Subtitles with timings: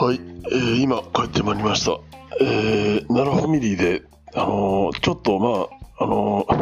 [0.00, 0.20] はい。
[0.52, 1.98] え、今、帰ってまいりました。
[2.40, 5.66] えー、奈良ファミリーで、あのーちょっとま
[5.98, 6.54] あ、あのー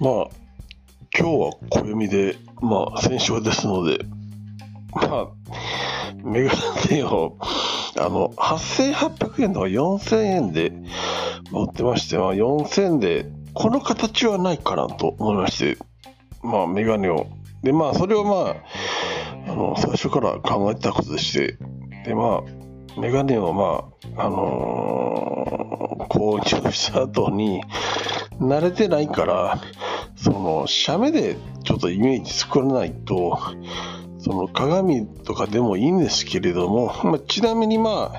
[0.00, 0.28] まあ、
[1.16, 4.00] 今日は暦で、まあ、戦勝ですので、
[4.94, 5.28] まあ、
[6.24, 6.50] メガ
[6.90, 7.38] ネを、
[7.96, 10.72] あの、8800円とか4000円で
[11.52, 15.78] 売ってまして、まあ、4000円で、この形はないかなと思いまして、
[16.42, 17.28] まあ、メガネを。
[17.62, 18.56] で、まあ、それをま
[19.46, 21.56] あ、あの、最初から考えてたことでして、
[22.08, 23.84] で、まあ、メガネをま
[24.16, 25.58] あ、あのー
[26.08, 27.60] 購入した後に、
[28.40, 29.60] 慣れてないから、
[30.16, 33.38] その、写メでちょっとイメージ作らないと、
[34.18, 38.14] その鏡とかでもいいんですけれども、まあ、ちなみにま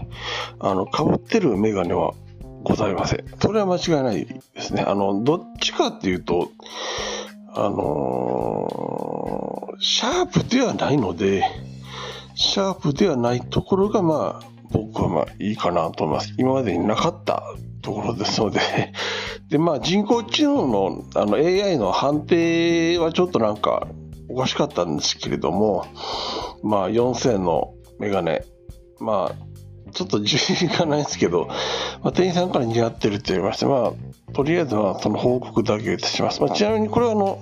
[0.59, 2.13] あ、あの、被ってるメガネは
[2.63, 3.25] ございません。
[3.41, 4.83] それは間違いないですね。
[4.85, 6.52] あの、どっちかっていうと、
[7.55, 9.49] あのー
[9.81, 11.45] シャープではないので、
[12.40, 16.34] シャープではないところがまあ、僕はまあいいかなと思います。
[16.38, 17.44] 今までになかった
[17.82, 18.62] ところですので。
[19.50, 23.88] で、まあ人工知能のあの AI の判定はちょっとなんか
[24.30, 25.86] おかしかったんですけれども、
[26.64, 28.45] まあ4000のメガネ、
[29.02, 29.48] まあ
[29.92, 31.48] ちょっと自信がないですけど、
[32.04, 36.42] まあ、店員さんから似合ってるって言われまして、まあとりあえずはその報告だけいたします。
[36.42, 37.40] まあ、ちなみにこれはあの、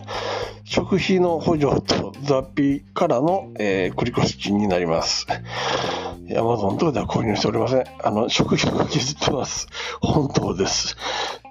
[0.64, 5.28] 食費の補助と雑費からの、えー繰越金になります。
[6.36, 7.84] アマゾンとかでは購入しておりません。
[8.04, 9.68] あの、食費を削ってます。
[10.02, 10.98] 本当です。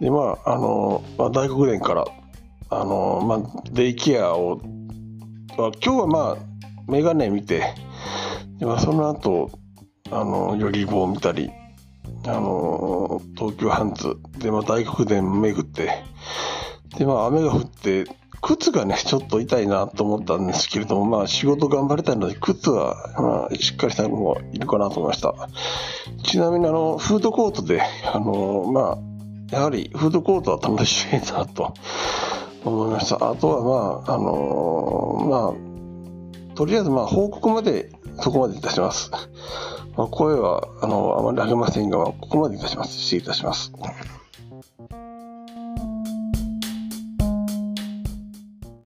[0.00, 2.04] で、まあ、あの、まあ、大黒伝から、
[2.68, 4.60] あの、まあ、デイケアを、
[5.56, 6.36] まあ今日はまあ、
[6.88, 7.74] メガネ見て、
[8.58, 9.50] でまあ、その後、
[10.10, 11.50] あの、ヨギボを見たり、
[12.26, 16.04] あの、東急ハンズで、まあ、大黒伝巡って、
[16.98, 18.04] で、まあ、雨が降って、
[18.42, 25.34] 靴がね、ちょっと痛いなと思ったんですけれども、まあ、仕事頑張りたいので、靴は、まあ、しっかりしたのがいるかなと思いました。
[26.22, 28.98] ちなみに、あの、フードコートで、あの、ま
[29.52, 31.74] あ、やはり、フードコートは楽しいなと
[32.64, 33.30] 思いました。
[33.30, 37.90] あとは、まあ、あの、まあ、とりあえず、まあ、報告まで、
[38.20, 39.10] そこまでいたします。
[39.96, 42.98] まあ、声は、あの、あまり上げませんが、ここまでいたします。
[42.98, 43.72] 失礼いたします。